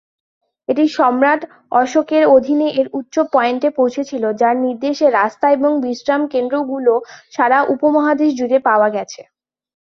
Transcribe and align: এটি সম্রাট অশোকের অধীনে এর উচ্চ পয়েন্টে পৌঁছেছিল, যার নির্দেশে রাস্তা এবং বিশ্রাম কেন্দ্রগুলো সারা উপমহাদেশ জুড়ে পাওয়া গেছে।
এটি 0.69 0.85
সম্রাট 0.97 1.41
অশোকের 1.73 2.23
অধীনে 2.35 2.67
এর 2.79 2.87
উচ্চ 2.93 3.15
পয়েন্টে 3.33 3.69
পৌঁছেছিল, 3.77 4.23
যার 4.41 4.55
নির্দেশে 4.65 5.07
রাস্তা 5.19 5.45
এবং 5.51 5.71
বিশ্রাম 5.85 6.21
কেন্দ্রগুলো 6.33 6.93
সারা 7.33 7.57
উপমহাদেশ 7.73 8.29
জুড়ে 8.39 8.57
পাওয়া 8.67 8.89
গেছে। 8.95 9.21